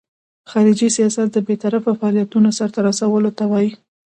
خارجي 0.51 0.87
سیاست 0.97 1.27
د 1.33 1.37
بیطرفه 1.47 1.91
فعالیتونو 1.99 2.49
سرته 2.57 2.79
رسولو 2.87 3.31
ته 3.37 3.43
وایي. 3.51 3.71